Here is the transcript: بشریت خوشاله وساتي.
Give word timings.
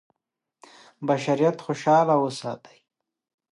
بشریت 1.07 1.57
خوشاله 1.65 2.15
وساتي. 2.23 2.77